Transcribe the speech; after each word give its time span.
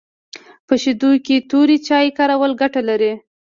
په 0.67 0.73
شیدو 0.81 1.11
کي 1.25 1.35
توري 1.49 1.77
چای 1.87 2.07
کارول 2.17 2.51
ګټه 2.61 2.81
لري 2.89 3.13